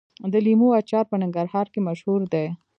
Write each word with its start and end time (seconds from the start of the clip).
د 0.31 0.35
لیمو 0.45 0.67
اچار 0.79 1.05
په 1.09 1.15
ننګرهار 1.21 1.67
کې 1.73 1.79
مشهور 1.87 2.21
دی. 2.33 2.47